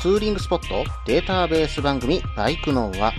[0.00, 3.12] ツーリングスポットデータベース番組バイクノンは、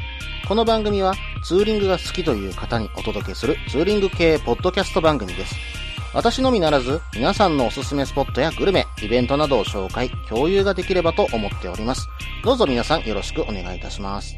[0.48, 5.56] この番組はツーリングが好きという方にお届けするツーリング系ポッドキャスト番組です。
[6.16, 12.10] 私のみならず、皆さんのおすすめスポットやグルメ、イベントなどを紹介、共有ができればと思っております。
[12.44, 14.36] どうぞ皆さんよろしくお願いいたします。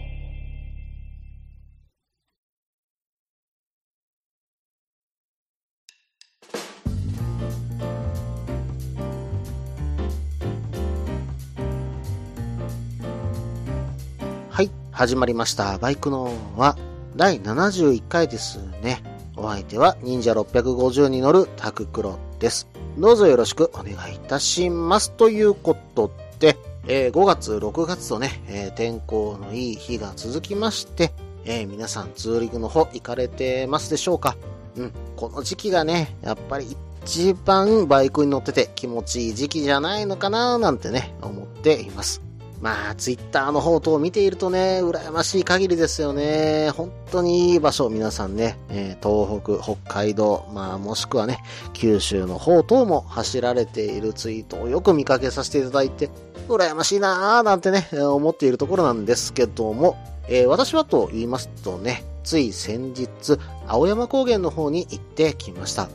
[14.94, 15.80] 始まりました。
[15.80, 16.78] バイクのは
[17.16, 19.02] 第71回ですね。
[19.36, 22.68] お相手は忍者650に乗るタククロです。
[23.00, 25.12] どうぞよろしくお願いいたします。
[25.12, 26.58] ということで、
[26.88, 31.12] えー5月、6月とね、えー天候のいい日が続きまして、
[31.46, 34.38] えー皆さんツーリングの方行かれてますでしょうか
[34.76, 42.22] うん、この時期がね、やっぱり一番バイクに乗ってて気持ちいい時期じゃないのかななんてね、思っています。
[42.62, 46.70] まあ、ツイッターの方等を見ているとね、羨ましい限りですよね。
[46.72, 51.40] 本当にいい場所皆さんね、えー東北、北海道、まあもしくはね、
[51.74, 56.10] 九州の方等も走られているツイートをよく見かけさせていただいて、
[56.48, 59.98] 羨ましいなーなんてね、思っているところなんですけども、
[60.30, 63.10] えー私はと言いますとね、つい先日、
[63.68, 65.90] 青山高原の方に行ってきました。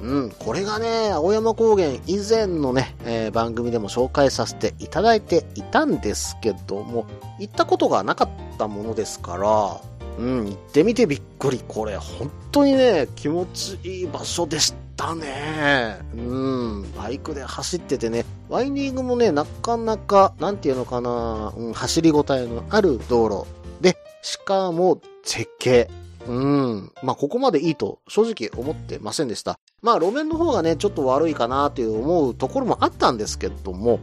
[0.00, 7.06] うん、これがね、青山高原以前のね、えー番組でも紹介させていただいていたんですけども、
[7.38, 9.80] 行ったことがなかったものですから、
[10.18, 11.62] うん、行ってみてびっくり。
[11.66, 15.98] これ、本当にね、気持ちいい場所でしたね。
[16.14, 23.46] うん、バイクで走っててね、ワインディングもね、なかなか、なんていうのかな、うん、走りごたえのある道路
[23.80, 25.88] で、しかも絶景。
[26.28, 26.92] うん。
[27.02, 29.58] まあ、ここまでいいと正直思ってませんでした。
[29.82, 33.98] まあ、路面の方がね、ちょっと悪いかなという思うところもあったんですけども、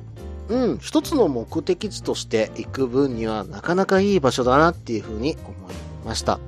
[0.50, 5.74] うん、一つの目的地として行く分にはなかなかいい場所だなっていうふうに思い
[6.06, 6.40] ました。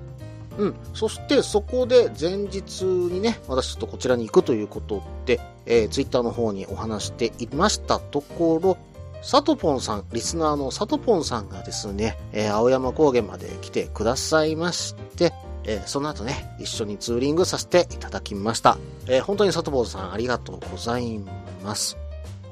[0.58, 0.76] うん。
[0.94, 8.78] そしてそこで前日にね、私ちょっとこちらに行くということで、えー、ツイッターの方にお話していましたところ、
[9.22, 15.34] サトポンさん、リスナーのサトポンさんがですね、えー青山高原まで来てくださいまして、
[15.64, 18.78] えーその後ね、一緒にツーリングさせていただきました。
[19.08, 21.20] えー本当にサトポンさんありがとうござい
[21.64, 21.98] ます。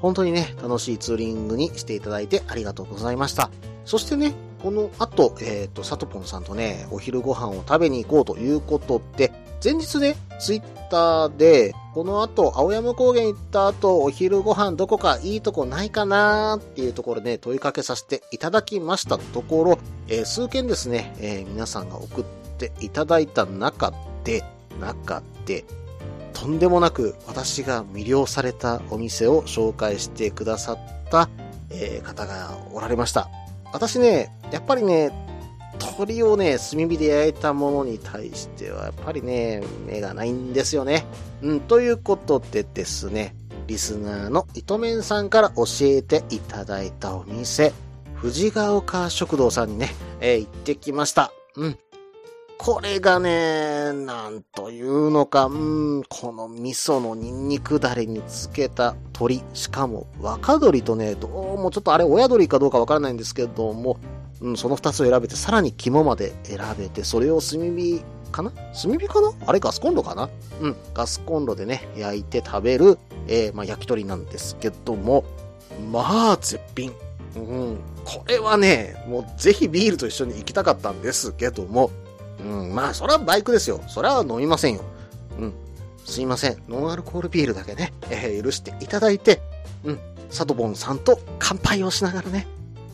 [0.00, 3.50] 本当にね、楽しいツーリングにしていただいてありがとうございました。
[3.84, 19.78] そしてね、この後、えっ、と、サトポンさんとね、お昼ご飯を食べに行こうということで、前日ね、ツイッターで、この後、青山高原行った後、お昼ご飯どこかいいとこないかなーっていうところで、ね、問いかけさせていただきましたところ、
[20.08, 23.92] えー数件ですね、えー皆さんが送ってていただいた中
[24.24, 24.44] で、
[24.80, 25.64] 中で、
[26.32, 30.78] とんでもなく私が魅了されたお店を紹介してくださっ
[31.10, 31.28] た、
[31.70, 33.28] えー方がおられました。
[33.72, 35.10] 私ね、やっぱりね、
[35.80, 41.04] 鶏をね、炭火で焼いたものに対しては、やっぱりね、目がないんですよね。
[41.42, 43.34] うん、ということでですね、
[43.66, 47.72] リスナーの糸面さんから教えていただいたお店、
[48.14, 51.32] 藤ヶ丘食堂さんにね、えー行ってきました。
[51.56, 51.78] うん。
[52.58, 63.98] これがね、なんというのか、うん、この味噌のニンニクだれにつけた鶏、しかも若鶏とね、どうもちょっとあれ親鶏かどうかわからないんですけども、
[64.40, 68.02] うん、その二つを選べて、さらに肝まで選べて、それを炭火
[68.32, 68.50] かな？
[68.50, 69.32] 炭火かな？
[69.46, 70.28] あれガスコンロかな？
[70.60, 75.24] うん、ガスコンロでね、焼いて食べる、えーまあ、焼き鳥なんですけども、
[75.92, 76.92] まあ、絶品。
[77.36, 81.90] うん、これはね、もうぜひビールと一緒に行きたかったんですけども、
[82.46, 83.80] うん、まあ、それはバイクですよ。
[83.88, 84.82] それは飲みませんよ。
[85.38, 85.54] うん。
[86.04, 86.62] すいません。
[86.68, 89.40] ノンアルコールビールだけね、えー許していただいて、
[89.84, 89.98] うん。
[90.30, 92.46] サトボンさんと乾杯をしながらね、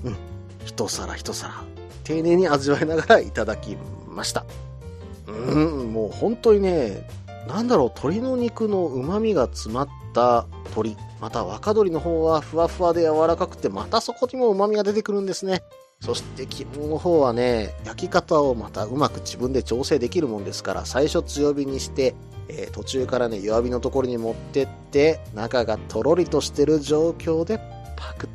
[0.04, 0.16] うん。
[0.64, 1.52] 一皿一皿、
[2.04, 3.76] 丁寧に味わいながらいただき
[4.08, 4.44] ました。
[5.26, 7.06] うん、もう本当にね、
[7.46, 10.96] なんだろう、鶏の肉の旨味が詰まった鶏。
[11.20, 15.62] また若鶏の方はふわふわで柔らかくて、またそこにも旨味が出てくるんですね。
[16.02, 22.16] そして肝の方はね、焼き方をまたうまく自分で調整できるもんですから、最初強火にして、
[22.48, 27.58] えー途中からね、弱火のところに持ってって、中がとろりとしてる状況で
[27.96, 28.28] パクッ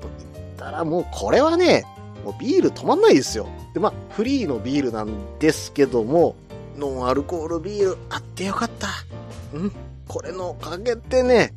[0.00, 1.84] といったら、もうこれはね、
[2.24, 3.46] もうビール止まんないですよ。
[3.72, 6.34] で、まあ、フリーのビールなんですけども、
[6.76, 8.88] ノンアルコールビールあってよかった。
[9.54, 9.72] うん。
[10.08, 11.54] これのおかげでね、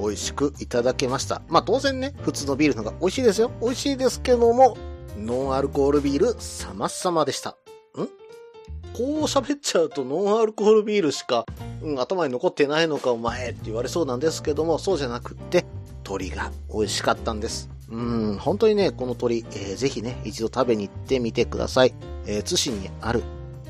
[0.00, 1.42] 美味しくいただけました。
[1.48, 3.50] まあ当然ね、普通のビールの方が美味しいですよ。
[3.60, 4.76] 美味しいですけども、
[5.18, 7.50] ノンアルコールビール様々でした。
[7.50, 7.54] ん？
[7.54, 7.56] こ
[8.98, 11.46] う喋っちゃうとノンアルコールビールしか、
[11.82, 15.64] うん、頭に残ってないのかお前って言われそうなんですけども、そうじゃなくって、
[16.04, 17.70] 鶏が美味しかったんです。
[17.88, 21.94] うん、本当にね、この鳥、えーぜひね、一度食べに行ってみてください。
[22.26, 23.22] えー津市にある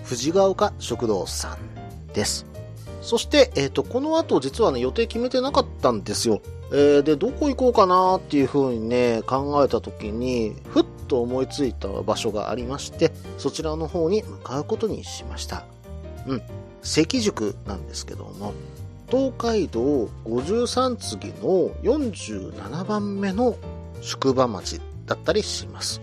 [0.04, 2.46] 藤ヶ丘食堂さんです。
[3.02, 6.42] そして、えっ、と、この後実はね、予定決めてなかったんですよ。
[6.72, 15.64] えーで、どこ行こうかなっていう風にね、考えた時に、ふっと思いついた場所がありまして、そちらの方に向かうことにしました。
[16.28, 16.42] うん。
[16.82, 18.54] 関宿なんですけども、
[19.08, 23.56] 東海道53次の47番目の
[24.00, 26.00] 宿場町だったりします。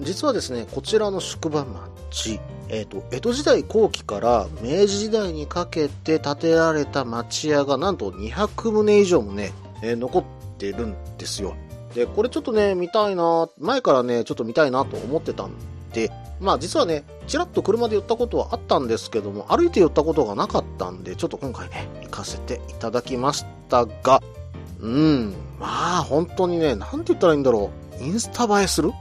[0.00, 1.64] 実はですね、こちらの宿場
[2.10, 9.52] 町、えっ、と、江戸時代後期から明治時代にかけて建てられた町屋がなんと200棟以上もね、
[9.82, 10.24] えー残っ
[10.58, 11.54] てるんですよ。
[11.94, 15.52] で、これちょっとね、見たいな、前からね、ちょっと見たいなと思ってたん
[15.92, 24.22] で、まあ実はね、ちらっと車で寄ったことはあったんですけども、歩いて寄ったことがなかったんで、ちょっと今回ね、行かせていただきましたが、
[24.80, 27.70] うん、まあ本当にね、なんて言ったらいいんだろ
[28.00, 28.92] う、インスタ映えする？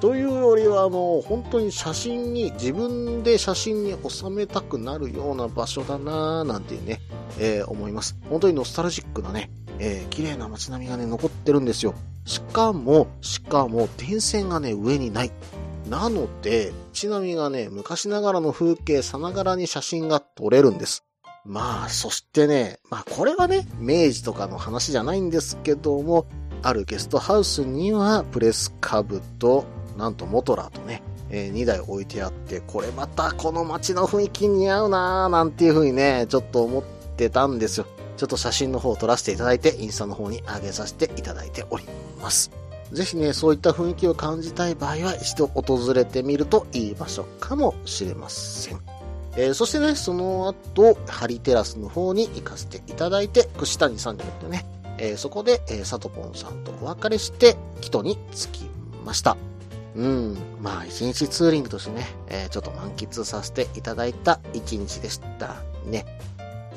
[0.00, 7.02] というよりはもう本当に写真に、自分で写真に収めたくなるような場所だなぁなんてね、
[7.38, 8.16] えー思います。
[8.30, 11.94] 本当にノスタルジックなね、えー綺麗な街並みがね、残ってるんですよ。
[12.24, 15.32] しかも、しかも、電線がね、上にない。
[15.88, 21.04] なので、街並みがね、昔ながらの風景さながらに写真が撮れるんです。
[21.44, 26.26] まあ、そしてね、まあこれはね、明治とかの話じゃないんですけども、
[26.62, 29.64] あるゲストハウスにはプレス株と、
[29.96, 36.82] なんとモトラーとね、え2台置いてあって、これまたこの街の雰囲気に合うなぁ、なんていう風にね、ちょっと思っ
[37.16, 37.86] てたんですよ。
[38.20, 41.86] ちょっと写真の方を撮らせていただいて、インスタの方に上げさせていただいており
[42.20, 42.50] ます。
[42.92, 48.80] ぜひね、そういった雰囲気を感じたい場合は、一度訪れてみるといい場所かもしれません。
[49.38, 54.66] えーそしてね、その後、ハリテラスの方に行かせていただいて、串谷さんじゃなくてね、
[54.98, 58.64] えーそこで、えー、サトポンさんとお別れして、キトに着き
[59.02, 59.38] ました。
[59.96, 65.56] うん、まあ、一日ツーリングとしてね、えーちょっと満喫させていただいた一日でした
[65.86, 66.04] ね。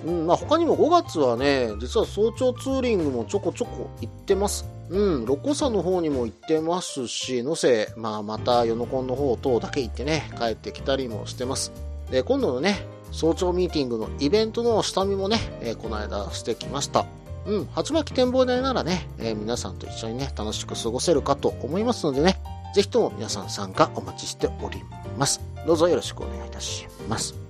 [0.06, 4.66] うん、まあ他にも5月はね、実は早朝ツーリングもちょこちょこ行ってます。
[4.90, 11.72] うん、六甲山の方にも行ってますし、のせ、まあまたヨノコンの方等だけ行ってね、帰ってきたりもしてます。
[12.12, 17.06] で、今度のね、早朝ミーティングのイベントの下見もね、えーこの間してきました。
[17.46, 22.42] うん、鉢巻展望台ならね、えー皆さんと一緒にね、楽しく過ごせるかと思いますのでね、
[22.76, 24.82] ぜひとも皆さん参加お待ちしており
[25.18, 25.42] ます。
[25.66, 27.43] どうぞよろしくお願いいたします。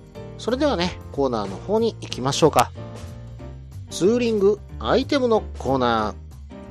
[0.44, 2.70] それではね、コーナーの方に行きましょうか。
[3.88, 6.14] ツーリングアイテムのコーナー。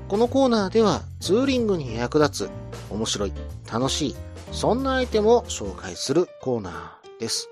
[0.07, 2.49] このコーナーではツーリングに役立つ、
[2.91, 3.33] 面白い、
[3.71, 4.15] 楽しい、
[4.51, 7.49] そんなアイテムを紹介するコーナーです。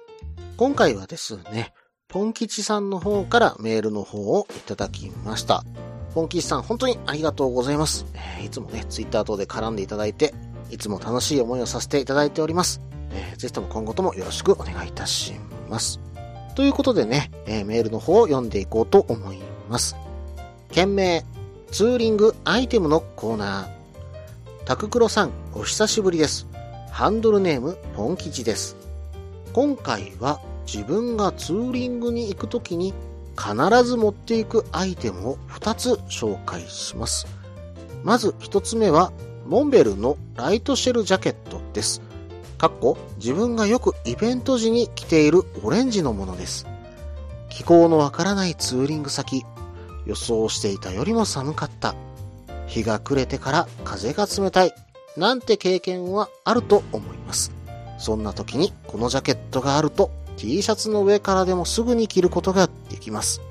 [0.57, 1.73] 今回はですね、
[2.07, 5.63] ポン吉さんの方からメールの方をいただきました。
[6.13, 8.05] ポン吉さん、本当にありがとうございます。
[8.39, 10.35] えいつもね、ツイッター等で絡んでいただいて、
[10.69, 12.79] いつも楽しい思いをさせていただいております。
[13.09, 15.33] えーぜひとも今後ともよろしくお願いいたし
[15.67, 16.10] ます。
[16.55, 19.39] ということでね、えーメールの方を読んでいこうと思い
[19.69, 19.95] ます。
[20.71, 21.23] 件名、
[21.71, 24.65] ツーリングアイテムのコーナー。
[24.65, 26.47] タククロさん、お久しぶりです。
[26.91, 28.75] ハンドルネーム、ポン吉です。
[29.53, 32.93] 今回は自分がツーリングに行くときに
[33.37, 37.27] 必ず持っていくアイテムを2つ紹介します。
[38.03, 39.11] まず1つ目は、
[39.47, 42.01] モンベルのライトシェルジャケットです。
[42.61, 46.67] かっこ自分がよくイベント時に着ているオレンジのものです。
[47.49, 49.43] 気候のわからないツーリング先、
[50.05, 51.95] 予想していたよりも寒かった。
[52.67, 54.75] 日が暮れてから風が冷たい。
[55.17, 57.51] なんて経験はあると思います。
[57.97, 63.41] そんな時にこのジャケットがあると T シャツの上からでもすぐに着ることができます。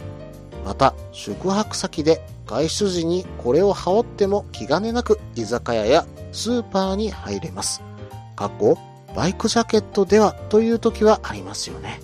[0.65, 7.83] また、宿泊先で外出時にこれを羽織っても気兼ねなく居酒屋やスーパーに入れます。
[8.37, 8.79] かっこ、
[9.15, 12.01] バイクジャケットではという時はありますよね。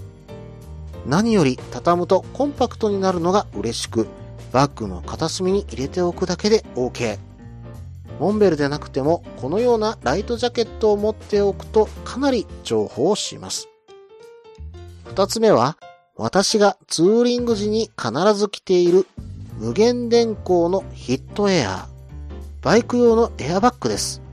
[1.06, 4.08] 何より畳むとコンパクトになるのが嬉しく、
[4.52, 7.18] バッグの片隅に入れておくだけで OK。
[8.18, 13.68] モンベルでなくても、このようなライトジャケットを持っておくとかなり重宝します。
[15.04, 15.76] 二つ目は、
[16.16, 19.06] 私がツーリング時に必ず着ている
[19.58, 21.84] 無限電光のヒットエアー。
[22.62, 24.25] バイク用のエアバッグです。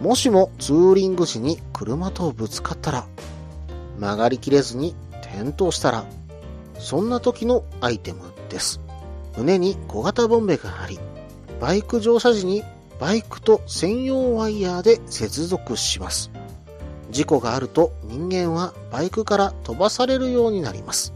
[0.00, 3.06] もしもツーリング時に車とぶつかったら、
[3.98, 6.04] 曲がりきれずに転倒したら、
[6.78, 8.80] そんな時のアイテムです。
[9.36, 10.98] 胸に小型ボンベがあり、
[11.60, 12.62] バイク乗車時に
[13.00, 16.30] バイクと専用ワイヤーで接続します。
[17.10, 21.14] 事故があると人間はバイクから飛ばされるようになります。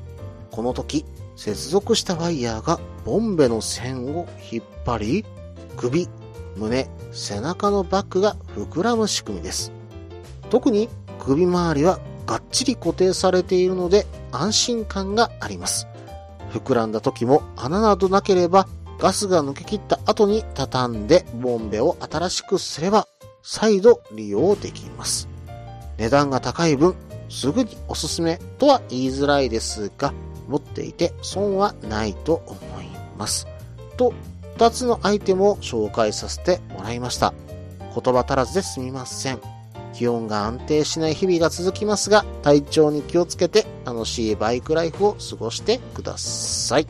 [0.51, 1.05] この時、
[1.37, 5.25] 接続したワイヤーがボンベの線を引っ張り、
[5.77, 6.09] 首、
[6.57, 9.73] 胸、背中のバッグが膨らむ仕組みです。
[10.51, 10.89] 特に
[11.19, 15.87] 首周りはがっちり固定されているので安心感があります。
[16.53, 18.67] 膨らんだ時も穴などなければ
[18.99, 23.07] ガスが抜け切った後に畳んでボンベを新しくすれば
[23.43, 25.29] 再度利用できます。
[25.97, 26.95] 値段が高い分
[27.29, 30.13] すぐにおすすめとは言いづらいですが
[30.49, 33.47] 持っていて損はないと思います。
[33.97, 34.13] と、
[34.61, 37.33] 2つのアイテムを紹介させてもらいました。
[37.95, 39.41] 言葉足らずですみません。
[39.95, 46.87] 気温が安定しない日々が続きますが、体調に気をつけて楽しいバイクライフを過ごしてください。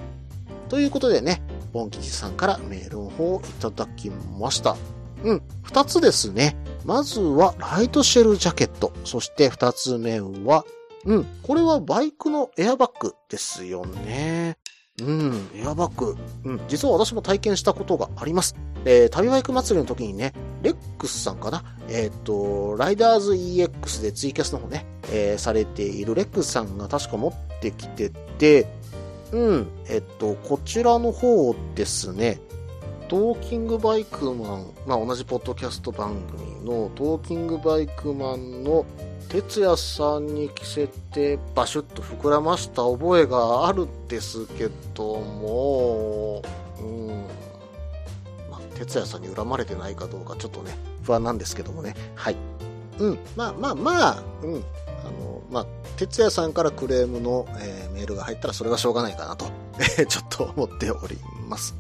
[0.69, 4.77] ということでね、ボン吉さんからメールの方をいただきました。
[5.23, 6.57] うん、二つですね。
[6.85, 8.93] まずはライトシェルジャケット。
[9.05, 10.65] そして二つ目は、
[11.05, 14.60] うん、これはバイクのエアバッグですよね。
[15.73, 16.17] うん、エアバッグ。
[16.45, 18.57] うん、実は私も体験したことがあります。
[18.85, 21.63] えー、旅バイク祭りの時にね、レックスさんかな？
[21.89, 28.67] えっ、と、ライダーズ EX でツイキャスの方ね、えー、されているレックスさんが確か持ってきてて、
[29.33, 32.41] うん、えっと、こちらの方ですね、
[33.09, 38.87] トーキングバイクマン、まあ同じポッドキャスト番組のトーキングバイクマンの
[39.31, 46.43] 哲也さんに着せてバシュッと膨らました覚えがあるんですけども、
[46.81, 47.09] うん。
[48.51, 51.95] まあ、哲也さんに恨まれてないかどうかちょっとね、不安なんですけどもね。
[52.17, 52.37] はい。
[52.99, 53.19] うん。
[53.37, 54.55] まあまあまあ、うん。
[54.57, 59.47] あの、まあ、哲也さんからクレームの、えー、メールが入ったらそれはしょうがないかなと、
[60.09, 61.17] ちょっと思っており
[61.49, 61.77] ます。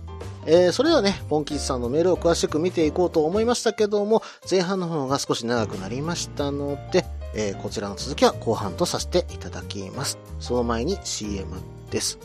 [0.47, 10.19] えー、それではね、ポンキーさんのメールを詳しく見ていこうと思いましたけども、前半の方が少し長くなりましたので、えー、こちらの続きは後半とさせていただきます。
[10.39, 11.47] その前に CM
[11.91, 12.19] です。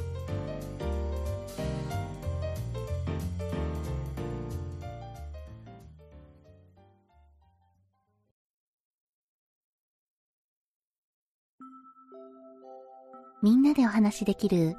[13.43, 14.75] みんなでお話できる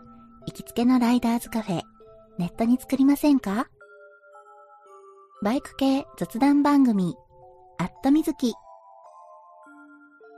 [0.47, 1.83] 行きつけのライダーズカフェ、
[2.37, 3.68] ネットに作りませんか？
[5.42, 7.14] バイク系雑談番組、
[7.78, 8.54] アットみずき。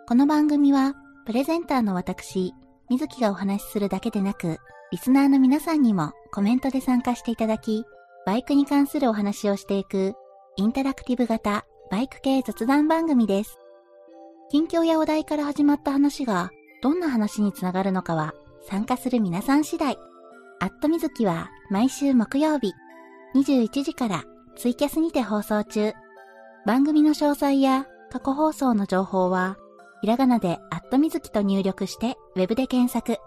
[0.09, 0.95] この番組は、
[1.27, 2.55] プレゼンターの私、
[2.89, 4.57] みずきがお話しするだけでなく、
[4.91, 7.85] リスナーの皆さんにもコメントで参加していただき、
[8.25, 10.15] バイクに関するお話をしていく、
[10.57, 13.59] インタラクティブ型バイク系雑談番組です。
[14.49, 18.33] 近況やお題から始まった話が、どんな話につながるのかは、
[18.67, 19.99] 参加する皆さん次第。
[20.61, 22.73] アットみずきは毎週木曜日、
[23.35, 24.25] 21時から
[24.57, 25.93] ツイキャスにて放送中。
[26.65, 29.59] 番組の詳細や過去放送の情報は、
[30.01, 33.21] ひらがなでアットみずきと入力してウェブで検索。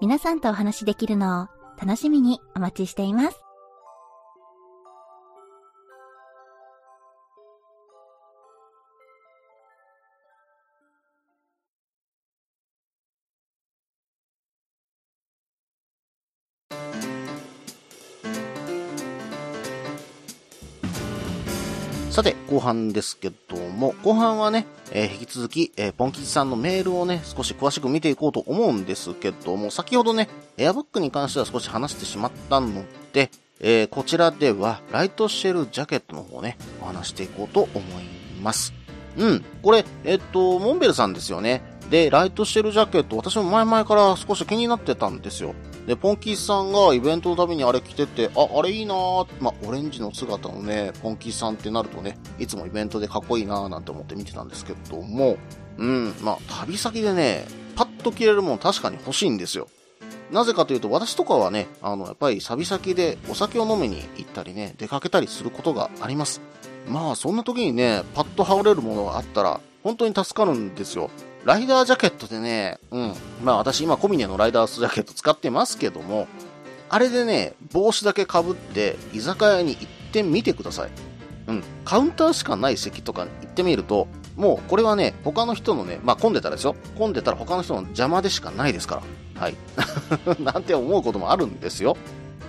[0.00, 1.48] 皆さんとお話しできるのを
[1.80, 3.45] 楽しみにお待ちしています。
[22.16, 33.30] さて、後半ですけども、後半はね、えー、引き続き、えー、ポンキチさんのメールをね、少し詳しく見ていこうと思うんですけども、先ほどね、エアバッグに関しては少し話してしまったので、
[33.60, 38.04] えー、こちらでは、ライトシェルジャケットの方ね、お話していこうと思い
[38.40, 38.72] ます。
[39.18, 39.44] うん。
[39.60, 41.60] これ、えっと、モンベルさんですよね。
[41.90, 45.54] で、ライトシェルジャケット、私も前々から少し気になってたんですよ。
[45.86, 55.36] で、ポンキースさんがイベントのためにあれ着てて、あ、あれいいなーまあ、オレンジの姿のね、ポンキースさんってなるとね、いつもイベントでかっこいいなーなんて思って見てたんですけども、
[55.78, 59.68] うん、まあ、旅先でね、パッと着れるもの確かに欲しいんですよ。
[60.32, 66.40] なぜかというと、私とかはね、あの、やっぱり旅先でお酒を飲みに行ったりね、出かけたりすることがあります。
[66.88, 71.10] まあ、そんな時にね、パッと羽織れるものがあったら、本当に助かるんですよ。
[71.46, 73.14] ライダージャケットでね、うん。
[73.44, 76.26] まあ私今コミネのライダースジャケット使ってますけども、
[76.88, 80.90] あれでね、帽子だけ被って居酒屋に行ってみてください。
[81.46, 81.62] うん。
[81.84, 86.74] カウンターしかない席とかに行ってみると、もうこれはね、他の人のね、まあ混んでたらですよ。
[86.98, 89.02] 混んでたら他の人の邪魔でしかないですか
[89.36, 89.40] ら。
[89.40, 89.54] はい。
[90.42, 91.96] なんて思うこともあるんですよ。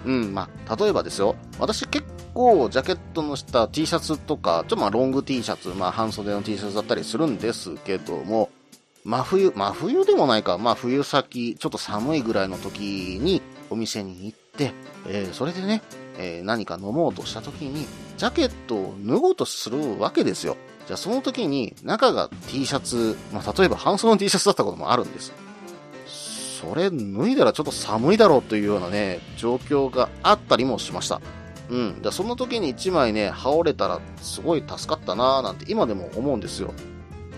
[0.05, 1.35] うん、まあ、例えばですよ。
[1.59, 8.49] 私結構ジャケットの下 T シャツとか、ちょっとまあロング T シャツ、まあ半袖の T シャツだったりするんですけども、
[9.07, 14.73] 真冬、真冬でもないか、まあ冬先、ちょっと寒いぐらいの時にお店に行って、
[15.07, 15.81] えー、それでね、
[16.17, 17.87] えー、何か飲もうとした時に、
[18.17, 20.57] ジャケットを脱ごうとするわけですよ。
[20.87, 25.31] じゃあその時に中が T シャツ、まあ例えば半袖の T シャツだったこともあるんです。
[26.59, 31.21] それ脱いだらちょっと寒いだろうというようなね、状況があったりもしました。
[31.69, 32.01] うん。
[32.01, 36.73] だその時に1枚ね、羽織れたらすごい助かったなーなんて今でも思うんですよ。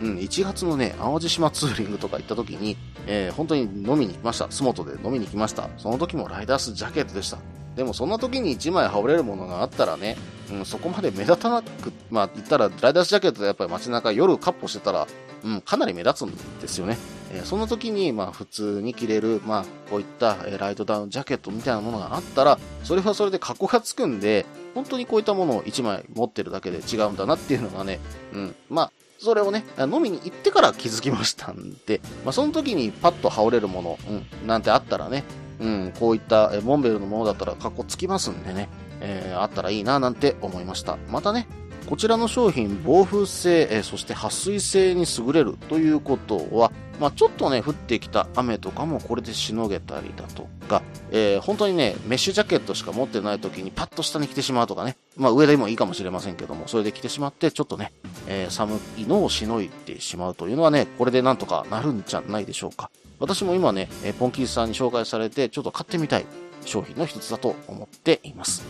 [0.02, 4.50] うん、1月のね、淡路島ツーリングとか行った時に、えー、本当に飲みに行きました。
[4.50, 5.70] 洲本で飲みに行きました。
[5.78, 7.38] その時もライダースジャケットでした。
[7.76, 10.18] でもそんな時に1枚羽織れるものがあったらね、
[10.52, 15.08] うん、そこまで目立たなく、まあ言ったらライダースジャケットでやっぱり街中夜カッポしてたら、
[15.44, 16.98] うん、かなり目立つんですよね。
[17.32, 28.00] えー、その時に、まあ普通に着れる、まあこういった、えライトダウンジャケットみたいなものがあったら、それはそれで格好がつくんで、本当にこういったものを1枚持ってるだけで違うんだなっていうのがね、
[28.34, 34.00] うん、まあそれをね、飲みに行ってから気づきましたんで、 まあ、その時にパッと羽織れるもの、
[34.42, 35.26] うん、なんてあったらね、
[35.60, 38.70] うん、こういったモンベルのものだったら格好つきますんでね、
[39.02, 40.98] えー、あったらいいななんて思いました。
[41.10, 41.48] またね、
[41.90, 57.94] こちらの商品、防風性、えー、そして撥水性に優れるということは、まあ、ちょっとね、降ってきた雨とかもこれでしのげたりだとか、えー、本当にね、メッシュジャケットしか持ってない時にパッと下に着てしまうとかね、まあ上でもいいかもしれませんけども、それで着てしまって、ちょっとね、
[58.30, 62.90] えー、寒いのをしのいでしまうというのはね、これでなんとかなるんじゃないでしょうか。
[63.20, 66.26] 私も今ね、えポンキーさんに紹介されて、ちょっと買ってみたい
[66.64, 68.64] 商品の一つだと思っています。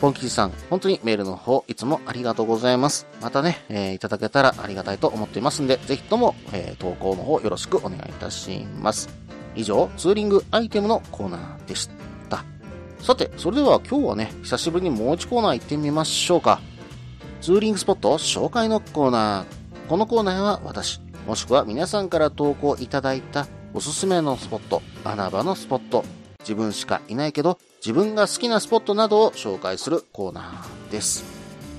[0.00, 3.06] ポンキーさん、本当にメールの方、いつもありがとうございます。
[3.20, 9.08] またね、えー、いただけたらありがたいと思っていますんで、ぜひとも、え、投稿の方よろしくお願いいたします。
[9.56, 12.44] 以上、ツーリングアイテムのコーナーでした。
[13.02, 16.60] さて、それでは今日はね、久しぶりにもう一コーナー行ってみましょうか。
[17.40, 19.88] ツーリングスポット紹介のコーナー。
[19.88, 26.04] このコーナーは私、もしくは皆さんから投稿いただいたおすすめのスポット、穴場のスポット、
[26.40, 31.24] 自分しかいないけど自分が好きなスポットなどを紹介するコーナーです。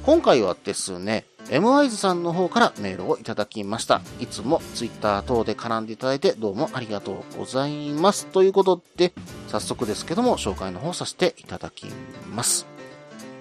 [0.04, 4.02] 今回はですね、m i ズさんの方からメールをいただきました。
[4.20, 8.26] いつも Twitter 等で絡んでいただいてどうもありがとうございます。
[8.26, 9.14] ということで、
[9.48, 11.86] 早速ですけども紹介の方させていただき
[12.34, 12.66] ます。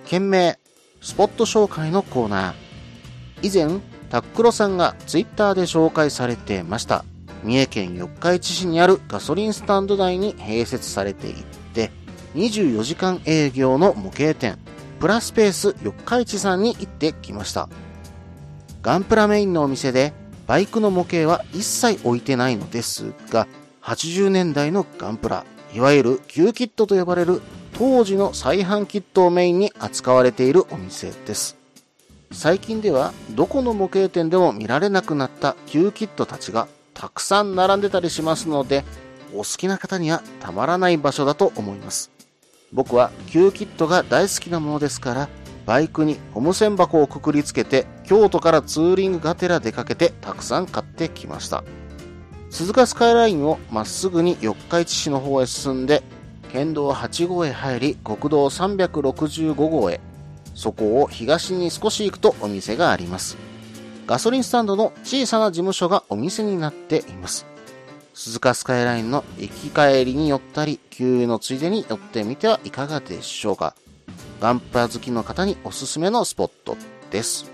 [0.05, 0.59] 件名、
[1.01, 2.55] スポット紹介のコーナー。
[3.43, 7.05] 以前、タックロさんが Twitter で紹介されてました。
[7.43, 11.35] 三重県四日市市にあるガソリンスタンド内に併設されてい
[11.73, 11.91] て、
[12.35, 14.59] 24時間営業の模型店、
[14.99, 17.71] プラスペース四日市さんに行ってきました。
[18.83, 20.13] ガンプラメインのお店で、
[20.47, 23.47] バイクの模型は一切置いてないのですが、
[23.83, 27.41] 80年代のガンプラ、いわゆる旧キットと呼ばれる
[27.75, 31.57] 当時の再販キットをメインに扱われているお店です。
[32.33, 38.85] 最近ではどこの模型店でも見られなくなった旧キットたちがたくさん並んでたりしますので、
[39.35, 42.11] お好きな方にはたまらない場所だと思います。
[42.73, 45.29] 僕は旧キットが大好きなものですから、
[45.67, 51.65] バイクにゴム栓箱をくくりつけて、京都からツーリングがてら出かけてたくさん買ってきました。
[52.51, 56.03] 鈴鹿スカイラインをまっすぐに四日市市の方へ進んで、
[56.53, 60.01] 県道8号へ入り、国道365号へ、
[60.55, 63.37] そこを東に少し行くとお店があります。
[64.07, 67.47] ガソリンスタンドの小さな事務所がお店になっています。
[68.15, 73.75] 鈴鹿スカイラインの行き帰りに寄ったり、給油のついでに寄ってみてはいかがでしょうか。
[74.41, 76.77] ガンプラ好きの方におすすめのスポット
[77.11, 77.51] です。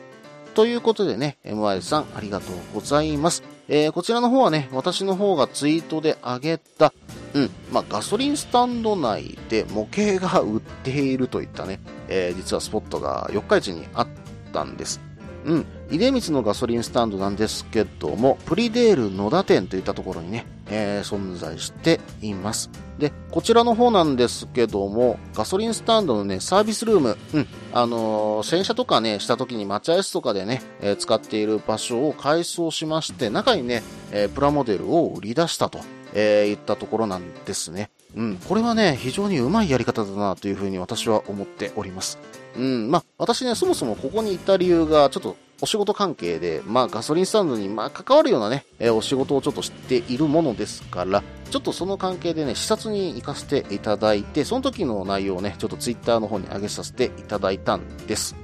[0.55, 3.56] ということでね、MY さんありがとうございます。
[3.69, 6.93] えー、こちらの方はね、私の方がツイートで上げた、
[7.35, 14.09] うん、まあ、ガソリンスタンド内で模型が売っているといったね、えー、実はスポットが四日市にあっ
[14.53, 15.01] たんです。
[15.45, 22.71] うん、出光のガソリンスタンドなんですけども、プリデール野田店といったところにね、えー、存在しています。
[22.99, 35.81] で、こちらの方なんですけども、ガソリンスタンドのね、サービスルーム、うん、あのー、洗車とかね、した時に待合室とかでね、えー、使っている場所を改装しまして、中にね、えプラモデルを売り出したと、
[36.15, 37.91] えいったところなんですね。
[38.17, 42.19] うん、これはね、非常にうまいやり方だなというふうに私は思っております。
[42.57, 58.37] うん、まあ、私ね、そもそもここに行った理由が、ちょっとお仕事関係で、まあ、ガソリンスタンドに、まあ、関わるようなね、えー、お仕事をちょっと知っているものですから、ちょっとその関係でね、視察に行かせていただいて、その時の内容をね、ちょっとツイッターの方に上げさせていただいたんです。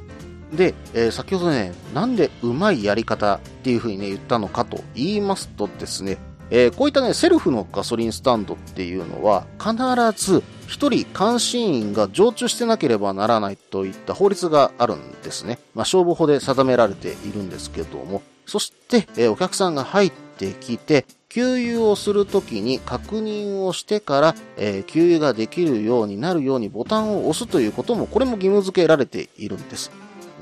[0.53, 6.18] で、えー、先ほどね、なんでうまいやり方っていう風にね、言ったのかと言いますとですね、
[6.51, 9.75] えー、こういったね、セルフのガソリンスタンドっていうのは、必
[10.22, 15.58] ず一人監視員が常駐してなければならないといった法律があるんですね。
[15.74, 29.90] まあ、消防法で定められているんですけども、そして、え、お客さんが入ってきて、給油をするときに確認をしてから、えー、給油ができるようになるようにボタンを押すということも、これも義務付けられているんです。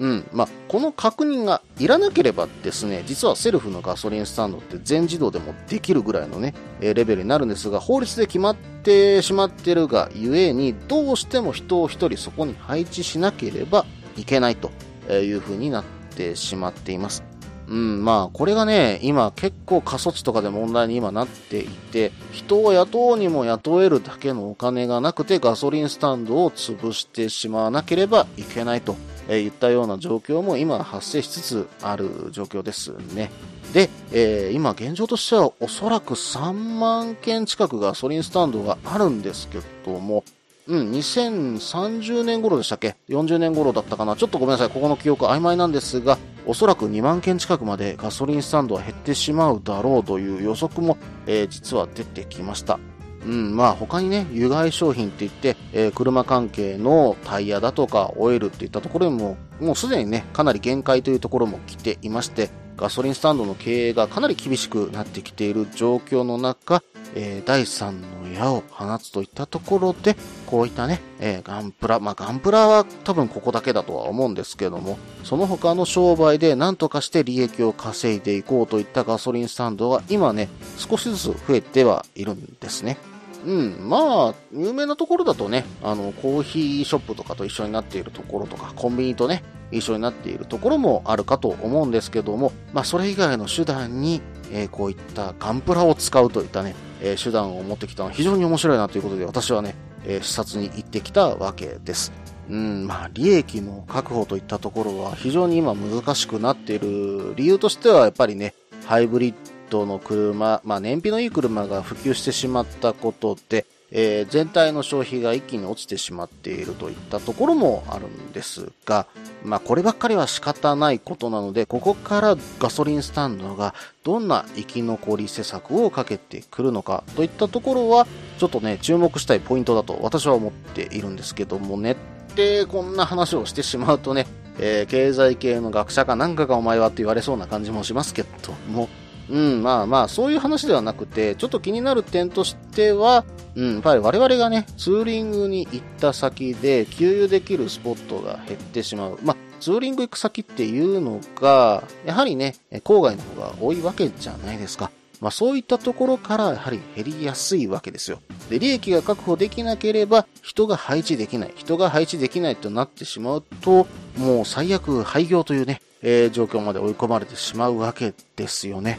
[0.00, 0.26] うん。
[0.32, 13.84] まあ、この確認がいらなければですね、実はセルフのガソリンスタンドって全自動でもできるぐらいのね、えレベルになるんですが、法律で決まってしまってるがゆえに、どうしても人を一人そこに配置しなければ
[14.16, 14.70] いけないと
[15.12, 15.84] いう風になっ
[16.16, 17.22] てしまっています。
[17.68, 28.96] うん、まあ、これがね、今結構過疎地とかで問題に今なっていて、人を雇うにも雇えるだけのお金がなくてガソリンスタンドを潰してしまわなければいけないと、
[29.30, 33.30] えー、言ったような状況も今発生しつつある状況ですね。
[33.72, 40.24] で、えー、今現状としてはおそらく3万件近くガソリンスタンドがあるんですけども、
[40.66, 44.16] うん、2030年頃でしたっけ ?40 年頃だったかな？
[44.16, 44.70] ちょっとごめんなさい。
[44.70, 52.80] ここの記憶曖昧なんですが、おそらく2万件近くまでガソリンスタンドは減ってしまうだろうという予測も、えー、実は出てきました。
[53.26, 66.82] うん、まあ他にね、有害商品って言って、えー、車関係のタイヤだとかオイルっていったところにも、もうすでにね、かなり限界というところも来ていまして、ガソリンスタンドの経営がかなり厳しくなってきている状況の中、
[67.14, 82.96] えー、第3の矢を放つといったところで、こういったね、えー、ガンプラ、まあ、ガンプラは多分ここだけだとは思うんですけども、その他の商売で何とかして利益を稼いでいこうといったガソリンスタンドが今ね、少しずつ増えてはいるんですね。
[83.44, 94.20] うん、まあ、有名なところだとね、あの、コーヒーショップとかと一緒になっているところとか、コンビニとね、一緒になっているところもあるかと思うんですけども、まあ、それ以外の手段に、
[94.52, 99.74] えー、こういったガンプラを使うといったね、えー、手段を持ってきたのは非常に面白いなということで、私はね、
[100.04, 102.12] えー、視察に行ってきたわけです。
[102.48, 108.54] うん、まあ、利益の確保といったところは非常に今難しくなっている理由としては、やっぱりね、
[108.86, 109.34] ハイブリッ
[109.70, 119.06] ドの車、まあ、燃費のいい車が普及してしまったことで、えー、全体の消費が一気に落ちてしまっているといったところもあるんですが、
[119.44, 128.06] まあこればっかりは仕方ないことなので、ここからガソリンスタンドがどんな生き残り施策をかけてくるのかといったところは、
[128.38, 134.26] ちょっとね、注目したいポイントだと私は思っているんですけども、ネットでこんな話をしてしまうとね、
[134.60, 138.28] えー、経済系の学者かなんかがお前はって言われそうな感じもしますけど
[138.70, 138.88] も、
[139.30, 149.18] うん、まあまあ、そういう話ではなくて、ちょっと気になる点としては、うん、やっぱり我々がね、ツーリングに行った先で、給油できるスポットが減ってしまう。
[149.22, 154.90] まあ、ツーリング行く先っていうのが、やはりね、郊外の方が多いわけじゃないですか。
[155.20, 158.20] まあそういったところからやはり減りやすいわけですよ。
[158.48, 161.52] で、利益が確保できなければ人が配置できない。
[161.54, 168.98] 人が配置できないとなってしまうと、もう最悪廃業というね、えー、状況まで追い込まれてしまうわけですよね。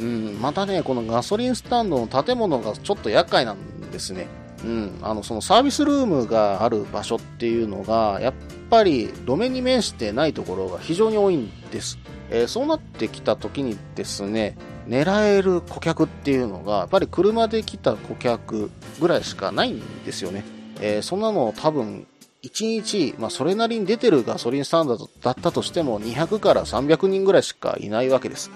[0.00, 4.26] うん、またね、このガソリンスタンドの建物がちょっと厄介なんですね。
[4.64, 8.34] うん、あの、そのサービスルームがある場所っていうのが、やっ
[8.70, 11.98] ぱり路面に面してないところが非常に多いんです。
[12.30, 14.56] えー、そうなってきた時にですね、
[14.88, 20.44] 狙える顧客っていうのが、やっぱり車で来た顧客ぐらいしかないんですよね。
[20.80, 22.06] えー、そんなの多分、
[22.42, 28.50] 1日、まあ、それなりに出てるガソリンスタンドだったとしても、200から300人ぐらいしかいないわけです。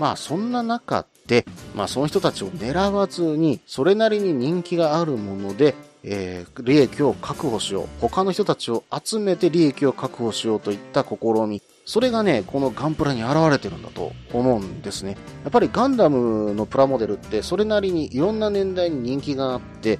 [0.00, 1.44] まあそんな中で、
[1.76, 7.86] まあその人たちを狙わずに、それなりに人気があるもので、えー、利益を確保しよう。
[8.00, 11.62] 他の人たちを集めて利益を確保しようといった試み。
[11.84, 15.18] それがね、このガンプラに現れてるんだと思うんですね。
[15.44, 19.98] やっぱりガンダムのプラモデルってそれなりにいろんな年代に人気があって、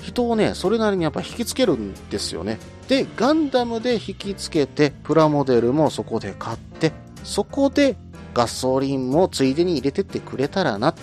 [0.00, 2.60] 人をね、それなりにやっぱ引きつけるんですよね。
[2.86, 6.92] で、ガンダムで引きつけて、プラモデルもそこで買って、
[7.24, 7.96] そこで
[8.34, 10.94] ガソリンもついでに入れてってくれたらなっ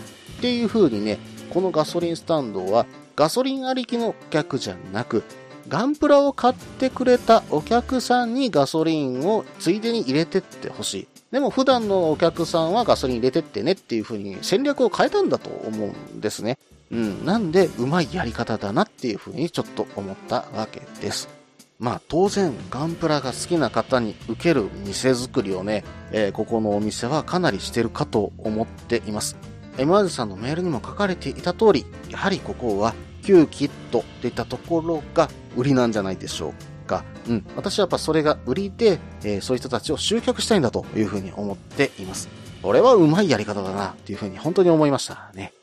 [0.42, 2.86] ていう風にね、このガソリンスタンドは
[3.16, 5.24] ガソリンありきのお客じゃなく、
[5.68, 11.08] ガンプラを買ってくれたお客さんにガソリンをついでに入れてってほしい。
[11.32, 16.58] でも普段のお客さんはガソリン入れてってねっていう風に戦略を変えたんだと思うんですね。
[16.92, 17.26] うん。
[17.26, 21.37] なんで、うまいやり方だなっていう風にちょっと思ったわけです。
[21.80, 29.38] まあ当然ガンプラが好きな方に受ける店作りをね、えー、ここのお店はかなりしてるかと思っています。
[29.78, 36.54] MR さんのメールにも書かれていた通り、やはりここは旧キットといったところが売りなんじゃないでしょ
[36.86, 37.04] うか。
[37.28, 37.46] うん。
[37.56, 42.28] 私はやっぱそれが売りで、えー、そういう人たちを集客したいんだというふうに思っています。
[42.64, 45.54] これはうまいやり方だなっていうふうに本当に思いましたね。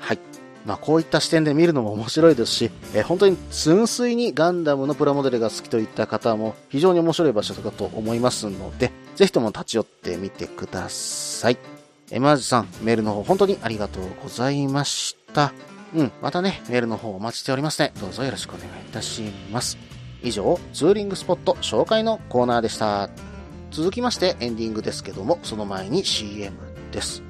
[0.00, 0.18] はい。
[0.66, 11.58] まあ、こういった視点で見るのも面白いですし、えー、本当に純粋にガンダムのプラモデルが好きといった方も非常に面白い場所だと思いますので、ぜひとも立ち寄ってみてください。
[12.10, 15.52] エマージさん、メールの方本当にありがとうございました。
[15.94, 17.92] うん、またね、メールの方お待ちしておりますね。
[18.00, 19.78] どうぞよろしくお願いいたします。
[20.22, 23.08] 以上、ツーリングスポット紹介のコーナーでした。
[23.70, 26.56] 続きましてエンディングですけども、その前に CM
[26.92, 27.29] です。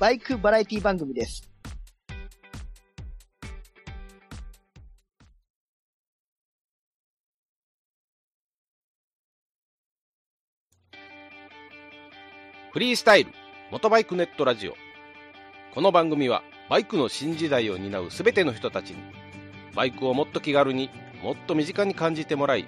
[0.00, 1.48] バイクバラエティ番組です。
[12.72, 13.30] フリースタイル、
[13.70, 14.74] 元バイクネットラジオ。
[15.72, 18.96] この番組は、バイクの新時代を担うすべての人たちに、
[19.76, 20.90] バイクをもっと気軽に
[21.22, 22.66] もっと身近に感じてもらい、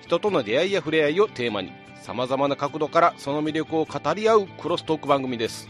[0.00, 5.68] 人との出会いや触れ合いをテーマに、様々な角度からその魅力を語り合うクロストーク番組です。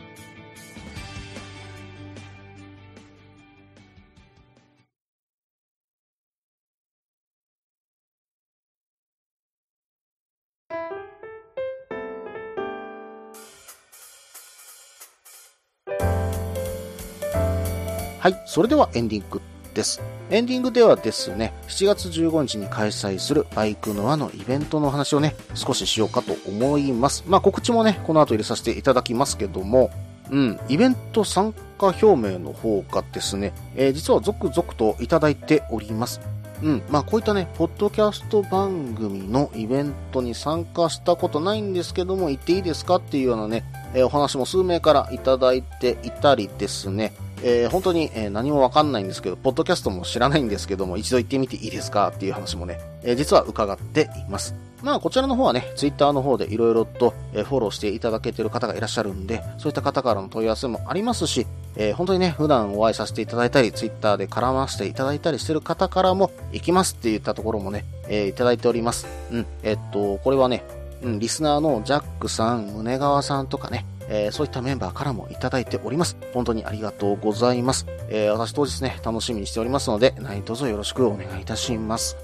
[18.28, 19.40] はい、それではエンディング
[19.72, 20.02] です。
[20.28, 27.24] エンディングではですね、7月15日に開催するバイクノアのイベントの話をね、少ししようかと思います。
[27.26, 29.90] まあ告知もね、この後入れさせていただきますけども、
[30.30, 36.20] うん、イベント参加表明の方がですね、えー、実は続々といただいております。
[36.62, 36.82] うん。
[36.90, 43.64] まあ、こういったね、ポッドキャスト番組のイベントに参加したことないんですけども、行っていいですかっていうようなね、
[43.94, 54.54] えー、お話も数名からいただいていたりですね、えー、本当に、え、何もわかんないんですけど、ポッドキャストも知らないんですけども、一度行ってみていいですかっていう話もね、えー、実は伺っています。
[54.82, 69.08] まあ、こちらの方はね、ツイッターの方でいろいろと、えフォローしていただけてる方がいらっしゃるんで、そういった方からの問い合わせもありますし、えー、本当にね、普段お会いさせていただいたり、ツイッターで絡ませていただいたりしてる方からも、行きますって言ったところもね、えー、いただいております。
[69.32, 70.62] うん、えっと、これはね、
[71.02, 76.16] うん、リスナーのジャックさん、宗川さんとかね、えー、そういったメンバーからもいただいております。
[76.32, 77.86] 本当にありがとうございます。
[78.08, 82.16] えー、私当日ね、楽しみにしておりますので、何卒よろしくお願いいたします。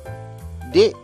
[0.73, 0.94] で、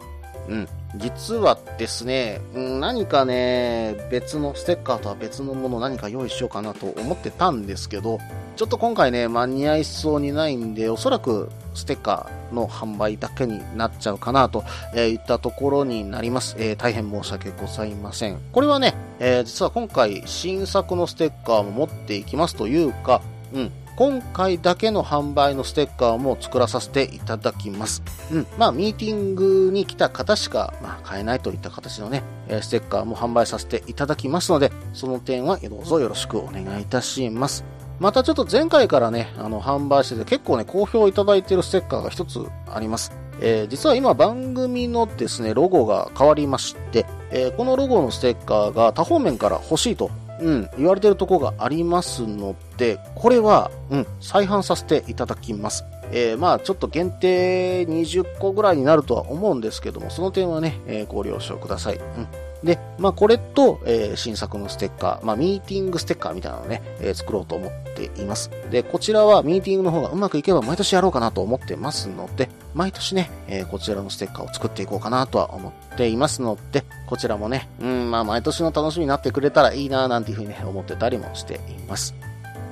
[0.48, 8.18] うん、実はですね、何かね、別のステッカーとは別のもの何か用意しようかなと思ってたんですけど、
[8.56, 16.56] ちょっと今回ね、間に合いそうにないんで、おそらくステッカーの販売だけになっちゃうかなと、えー、いったところになります。
[16.58, 18.38] えー、大変申し訳ございません。
[18.52, 23.22] これはね、えー、実は今回新作のステッカーも持っていきますというか、
[23.52, 28.02] うん、今回だけの販売のステッカーも作らさせていただきます。
[28.32, 28.46] うん。
[28.56, 32.22] まあ、ミーティングに来た方しか、まあ、買えないといった形のね、
[32.62, 37.62] ステッカーも販売させていただきますので、その点はどうぞよろしくお願いいたします。
[37.98, 43.12] またちょっと前回からね、あの、販売してて結構ね、好評いただいてるステッカーが一つあります。
[43.42, 55.84] えー、実は今番組のですね、ロゴが変わりまして、えー、このロゴのステッカーが多方面から欲しいとうん、言われてるとこがありますので、これは、うん、再販させていただきます。
[56.12, 61.96] えー、まあ、ちょっと限定20個ぐらいになるとは思うんですけども、その点はね、えー、ご了承ください。
[61.96, 62.49] うん。
[62.62, 68.50] で、まあ、これと、えー、新作のステッカー、まあ、ミーティングステッカーみたいなのをね、えー、作ろうと思っています。
[68.70, 82.14] で、こちらはミーティングの方がうまくいけば毎年やろうかなと思ってますので、毎年ね、えー、こちらのステッカーを作っていこうかなとは思っていますので、こちらもね、うん、まあ、毎年の楽しみになってくれたらいいななんていうふうにね、思ってたりもしています。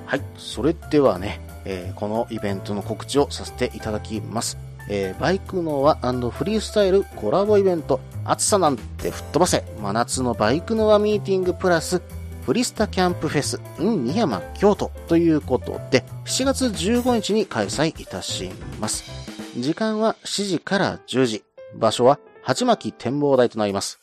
[0.06, 4.67] はい、それではね、えー、このイベントの告知をさせていただきます。
[4.88, 5.96] えー、バイクノア
[6.30, 12.02] フリースタイルコラボイベント、暑さなんて吹っ飛ばせ、真夏のバイクノアミーティングプラス、
[12.44, 19.04] フリスタキャンプフェス in 二山京都ということで、7月15日に開催いたします。
[19.58, 21.44] 時間は7時から10時。
[21.74, 23.98] 場所は鉢巻展望台となります。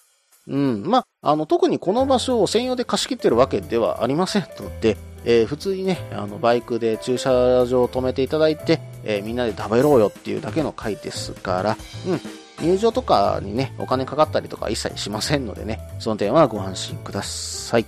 [0.48, 0.84] うん。
[0.86, 12.66] ま、あの、特にこの場所を専用で貸し切ってるわけではありませんので、えー、普通にね、あの、バイクで駐車場を止めていただいて、えー、みんなで食べろよっていうだけの回ですから、うん。
[12.66, 17.86] 入場とかにね、お金かかったりとか一切しませんのでね、その点はご安心ください。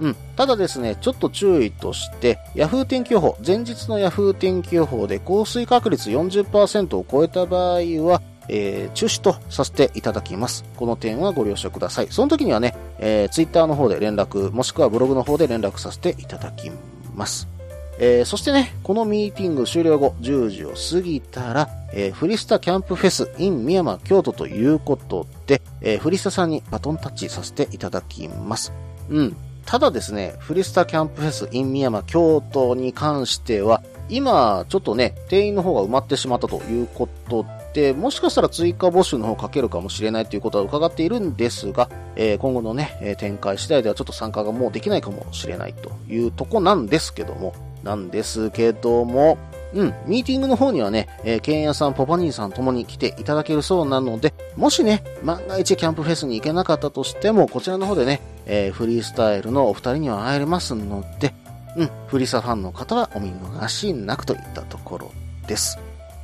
[0.00, 0.16] うん。
[0.36, 10.64] ただですね、ちょっと注意として、Yahoo 天気予報、前日の Yahoo 天気予報で降水確率40%を超えた場合は、えー、中止とさせていただきます。
[10.76, 12.08] この点はご了承ください。
[12.10, 16.70] その時にはね、えー、ツイッターの方で連絡、もしくはブログの方で連絡させていただき
[17.14, 17.53] ます。
[17.98, 28.72] えー、そしてね、このミーティング終了後、10時を過ぎたら、えー、フリスタキャンプフェス in 宮山京都ということで、えー、フリスタさんにバトンタッチさせていただきます。
[29.08, 29.36] うん。
[29.64, 47.54] ただですね、フリスタキャンプフェス in 宮山京都に関しては、今、ちょっとね、定員の方が埋まってしまったということで、もしかしたら追加募集の方かけるかもしれないということは伺っているんですが、えー今後のね、展開次第ではちょっと参加がもうできないかもしれないというとこなんですけども、
[47.84, 49.38] なんですけども、
[49.74, 61.34] うん、ミーティングの方にはね、えーケンヤさん、ポパニーさんともに来ていただけるそうなので、もしね、万が一キャンプフェスに行けなかったとしても、こちらの方でね、えーフリースタイルのお二人には会えますので、
[61.76, 65.12] うん、フリーサファンの方はお見逃しなくといったところ
[65.46, 65.78] です。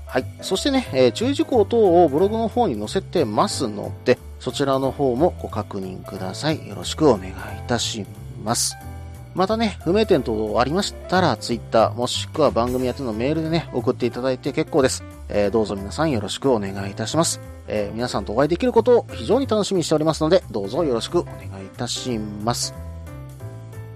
[0.07, 0.25] はい。
[0.40, 6.66] そしてね、えー注意事項等をブログの方に載せてますので、そちらの方もご確認ください。
[6.68, 7.35] よろしくお願いい
[7.66, 8.07] たし
[8.42, 8.77] ます。
[9.40, 15.03] またね、不明点等ありましたら、ツイッターもしくは番組宛てのメールでね、送っていただいて結構です。
[15.31, 17.40] えーどうぞ皆さんよろしくお願いいたします。
[17.66, 22.74] えー皆さんとお会いできることを非常に楽しみにしておりますので、どうぞよろしくお願いいたします。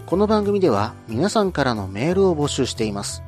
[0.07, 3.23] この番組では皆さんからのメールを募集しています。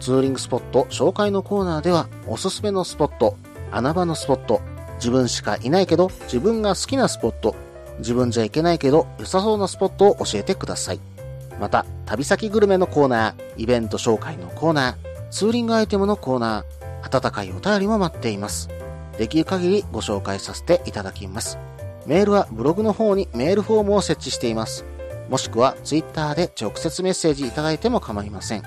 [0.00, 3.36] ツーリングスポット紹介のコーナーではおすすめのスポット、
[3.70, 4.62] 穴場のスポット、
[4.94, 7.54] 自分しかいないけど自分が好きなスポット、
[7.98, 11.09] 自分じゃいけないけど良さそうなスポットを教えてください。
[11.60, 18.68] また、旅先グルメのコーナー、イベント紹介のコーナー、ツーリングアイテムのコーナー、温かいお便りも待っています。
[19.18, 21.58] できる限りご紹介させていただきます。
[22.06, 24.84] メールはブログの方にメールフォームを設置しています。
[25.28, 28.62] もしくはツイッターで直接メッセージいただいても構いません。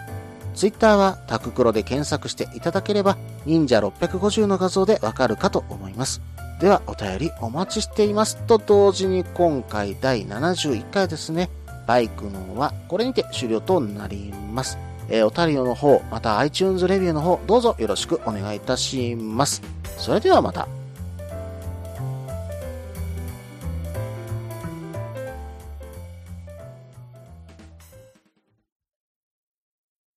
[0.53, 6.21] ツイッターはタククロで検索していただければ忍者650の画像でわかるかと思います。
[6.59, 11.49] ではお便りお待ちしていますと同時に今回第71回ですね。
[11.85, 14.77] バイクのはこれにて終了となります。
[15.09, 19.61] えーお便りの方、また iTunes レビューの方、どうぞよろしくお願いいたします。
[19.97, 20.67] それではまた。